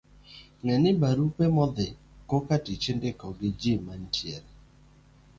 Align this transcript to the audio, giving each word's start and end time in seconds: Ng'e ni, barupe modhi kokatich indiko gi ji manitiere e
Ng'e 0.61 0.75
ni, 0.81 0.91
barupe 1.01 1.45
modhi 1.55 1.87
kokatich 2.29 2.85
indiko 2.91 3.25
gi 3.39 3.49
ji 3.59 3.71
manitiere 3.85 4.49
e 4.55 4.57